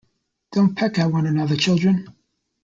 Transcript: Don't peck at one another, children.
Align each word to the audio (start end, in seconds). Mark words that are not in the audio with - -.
Don't 0.51 0.73
peck 0.73 0.97
at 0.97 1.11
one 1.11 1.27
another, 1.27 1.55
children. 1.55 2.07